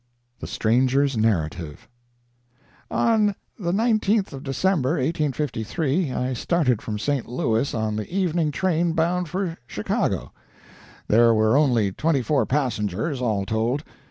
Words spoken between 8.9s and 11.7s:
bound for Chicago. There were